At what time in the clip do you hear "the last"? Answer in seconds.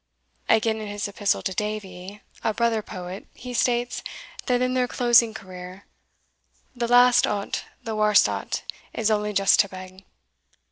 6.75-7.27